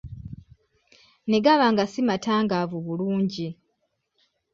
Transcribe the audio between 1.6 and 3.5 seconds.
nga si matangaavu bulungi.